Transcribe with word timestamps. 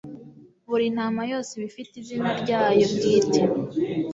Buri 0.69 0.85
ntama 0.95 1.21
yose 1.31 1.49
iba 1.53 1.65
ifite 1.71 1.93
izina 2.01 2.29
ryayo 2.41 2.85
bwite, 2.93 3.41